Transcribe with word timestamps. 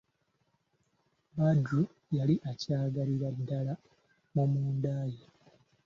Badru 1.35 1.83
yali 2.17 2.35
akyagalira 2.51 3.27
ddala 3.37 3.73
mu 4.33 4.43
munda 4.51 4.97
ye. 5.13 5.25